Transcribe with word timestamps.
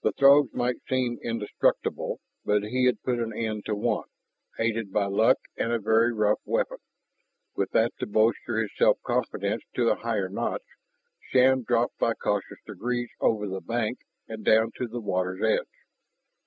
The 0.00 0.14
Throgs 0.14 0.54
might 0.54 0.80
seem 0.88 1.18
indestructible, 1.22 2.18
but 2.46 2.62
he 2.62 2.86
had 2.86 3.02
put 3.02 3.18
an 3.18 3.36
end 3.36 3.66
to 3.66 3.74
one, 3.74 4.08
aided 4.58 4.90
by 4.90 5.04
luck 5.04 5.36
and 5.54 5.70
a 5.70 5.78
very 5.78 6.14
rough 6.14 6.40
weapon. 6.46 6.78
With 7.54 7.72
that 7.72 7.92
to 7.98 8.06
bolster 8.06 8.58
his 8.58 8.70
self 8.78 9.02
confidence 9.02 9.64
to 9.74 9.90
a 9.90 9.96
higher 9.96 10.30
notch, 10.30 10.64
Shann 11.20 11.62
dropped 11.66 11.98
by 11.98 12.14
cautious 12.14 12.60
degrees 12.66 13.10
over 13.20 13.46
the 13.46 13.60
bank 13.60 13.98
and 14.28 14.46
down 14.46 14.72
to 14.78 14.88
the 14.88 14.98
water's 15.02 15.42
edge. 15.42 15.68